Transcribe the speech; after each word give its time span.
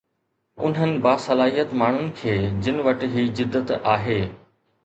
انهن 0.69 0.93
باصلاحيت 1.07 1.75
ماڻهن 1.83 2.09
کي 2.21 2.33
جن 2.69 2.83
وٽ 2.89 3.07
هي 3.19 3.27
جدت 3.41 3.75
آهي. 3.93 4.21